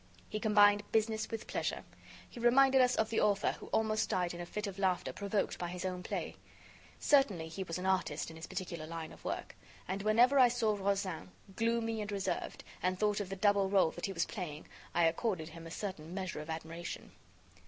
He 0.29 0.39
combined 0.39 0.81
business 0.91 1.29
with 1.29 1.45
pleasure. 1.45 1.83
He 2.27 2.39
reminded 2.39 2.81
us 2.81 2.95
of 2.95 3.11
the 3.11 3.21
author 3.21 3.51
who 3.59 3.67
almost 3.67 4.09
died 4.09 4.33
in 4.33 4.41
a 4.41 4.47
fit 4.47 4.65
of 4.65 4.79
laughter 4.79 5.13
provoked 5.13 5.59
by 5.59 5.67
his 5.67 5.85
own 5.85 6.01
play. 6.01 6.37
Certainly, 6.99 7.49
he 7.49 7.63
was 7.63 7.77
an 7.77 7.85
artist 7.85 8.31
in 8.31 8.35
his 8.35 8.47
particular 8.47 8.87
line 8.87 9.11
of 9.11 9.23
work, 9.23 9.55
and 9.87 10.01
whenever 10.01 10.39
I 10.39 10.47
saw 10.47 10.75
Rozaine, 10.75 11.29
gloomy 11.55 12.01
and 12.01 12.11
reserved, 12.11 12.63
and 12.81 12.97
thought 12.97 13.19
of 13.19 13.29
the 13.29 13.35
double 13.35 13.69
role 13.69 13.91
that 13.91 14.07
he 14.07 14.11
was 14.11 14.25
playing, 14.25 14.65
I 14.95 15.03
accorded 15.05 15.49
him 15.49 15.67
a 15.67 15.69
certain 15.69 16.15
measure 16.15 16.39
of 16.41 16.49
admiration. 16.49 17.11